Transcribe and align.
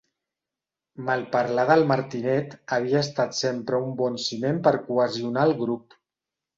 Malparlar 1.09 1.65
del 1.73 1.85
Martinet 1.91 2.57
havia 2.79 3.05
estat 3.05 3.39
sempre 3.43 3.85
un 3.87 3.95
bon 4.03 4.21
ciment 4.27 4.63
per 4.69 4.77
cohesionar 4.91 5.49
el 5.51 5.59
grup. 5.67 6.01